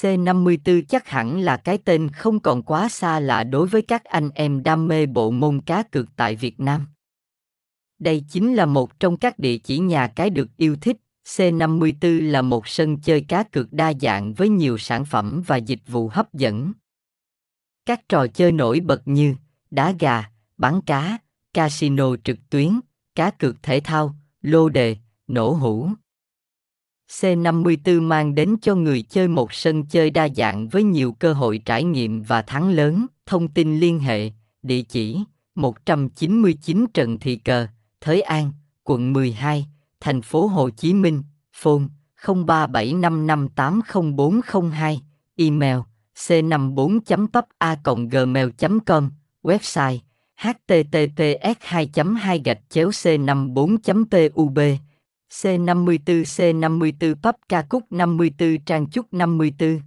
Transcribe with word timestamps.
C54 0.00 0.82
chắc 0.88 1.08
hẳn 1.08 1.38
là 1.38 1.56
cái 1.56 1.78
tên 1.78 2.10
không 2.10 2.40
còn 2.40 2.62
quá 2.62 2.88
xa 2.88 3.20
lạ 3.20 3.44
đối 3.44 3.66
với 3.66 3.82
các 3.82 4.04
anh 4.04 4.30
em 4.34 4.62
đam 4.62 4.88
mê 4.88 5.06
bộ 5.06 5.30
môn 5.30 5.60
cá 5.60 5.82
cược 5.82 6.06
tại 6.16 6.36
Việt 6.36 6.60
Nam. 6.60 6.86
Đây 7.98 8.24
chính 8.30 8.54
là 8.54 8.66
một 8.66 9.00
trong 9.00 9.16
các 9.16 9.38
địa 9.38 9.58
chỉ 9.58 9.78
nhà 9.78 10.06
cái 10.06 10.30
được 10.30 10.48
yêu 10.56 10.76
thích. 10.80 10.96
C54 11.26 12.30
là 12.30 12.42
một 12.42 12.68
sân 12.68 13.00
chơi 13.00 13.20
cá 13.20 13.42
cược 13.42 13.72
đa 13.72 13.92
dạng 14.00 14.34
với 14.34 14.48
nhiều 14.48 14.78
sản 14.78 15.04
phẩm 15.04 15.42
và 15.46 15.56
dịch 15.56 15.80
vụ 15.86 16.08
hấp 16.08 16.34
dẫn. 16.34 16.72
Các 17.86 18.08
trò 18.08 18.26
chơi 18.26 18.52
nổi 18.52 18.80
bật 18.80 19.02
như 19.04 19.34
đá 19.70 19.94
gà, 20.00 20.30
bắn 20.56 20.80
cá, 20.86 21.18
casino 21.54 22.16
trực 22.24 22.38
tuyến, 22.50 22.80
cá 23.14 23.30
cược 23.30 23.62
thể 23.62 23.80
thao, 23.80 24.14
lô 24.42 24.68
đề, 24.68 24.96
nổ 25.26 25.52
hũ. 25.52 25.90
C54 27.10 28.02
mang 28.02 28.34
đến 28.34 28.56
cho 28.62 28.74
người 28.74 29.02
chơi 29.02 29.28
một 29.28 29.52
sân 29.52 29.86
chơi 29.86 30.10
đa 30.10 30.28
dạng 30.36 30.68
với 30.68 30.82
nhiều 30.82 31.12
cơ 31.12 31.32
hội 31.32 31.60
trải 31.64 31.84
nghiệm 31.84 32.22
và 32.22 32.42
thắng 32.42 32.70
lớn. 32.70 33.06
Thông 33.26 33.48
tin 33.48 33.78
liên 33.78 34.00
hệ, 34.00 34.30
địa 34.62 34.82
chỉ 34.82 35.18
199 35.54 36.86
Trần 36.94 37.18
Thị 37.18 37.36
Cờ, 37.36 37.66
Thới 38.00 38.20
An, 38.20 38.52
quận 38.84 39.12
12, 39.12 39.66
thành 40.00 40.22
phố 40.22 40.46
Hồ 40.46 40.70
Chí 40.70 40.94
Minh, 40.94 41.22
phone 41.52 41.82
0375580402, 42.22 44.96
email 45.36 45.78
c54.pub 46.16 47.44
a 47.58 47.76
gmail.com, 48.10 49.10
website 49.42 49.98
https 50.36 51.56
2 51.60 51.90
2 52.20 52.42
c 52.92 53.20
54 53.20 53.76
pub 54.34 54.58
C54 55.30 56.24
C54 56.24 57.14
Pub 57.22 57.34
ca 57.48 57.62
cúc 57.62 57.82
54 57.90 58.58
trang 58.66 58.90
trúc 58.90 59.06
54 59.12 59.80